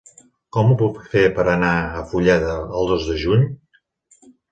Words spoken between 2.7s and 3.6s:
el dos de juny?